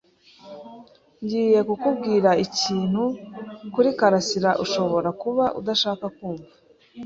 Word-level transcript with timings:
Ngiye 1.23 1.59
kukubwira 1.67 2.31
ikintu 2.45 3.03
kuri 3.73 3.89
karasira 3.99 4.51
ushobora 4.63 5.09
kuba 5.21 5.45
udashaka 5.59 6.05
kumva. 6.17 6.51